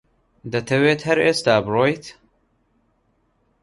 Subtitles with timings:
[0.51, 2.05] دەتەوێت هەر ئێستا بڕۆیت؟